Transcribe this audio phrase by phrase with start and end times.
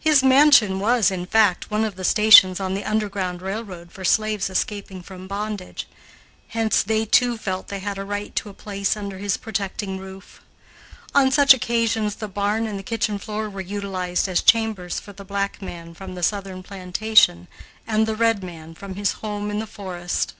[0.00, 4.50] His mansion was, in fact, one of the stations on the "underground railroad" for slaves
[4.50, 5.86] escaping from bondage.
[6.48, 9.96] Hence they, too, felt that they had a right to a place under his protecting
[10.00, 10.40] roof.
[11.14, 15.24] On such occasions the barn and the kitchen floor were utilized as chambers for the
[15.24, 17.46] black man from the southern plantation
[17.86, 20.34] and the red man from his home in the forest.